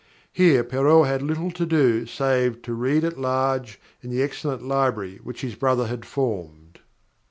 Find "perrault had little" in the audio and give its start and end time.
0.63-1.51